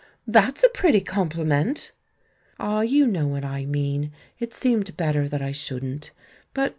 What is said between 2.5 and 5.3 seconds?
"Ah, you know what I mean— it seemed bet ter